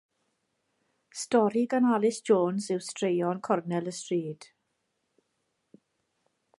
Stori 1.23 1.61
gan 1.73 1.87
Alys 1.97 2.17
Jones 2.29 2.71
yw 2.77 2.81
Straeon 2.87 3.43
Cornel 3.49 3.93
y 3.93 3.95
Stryd. 3.99 4.49